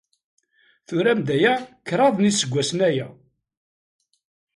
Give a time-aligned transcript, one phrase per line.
[0.87, 1.53] Turam-d aya
[1.87, 3.07] kraḍ n yiseggasen aya.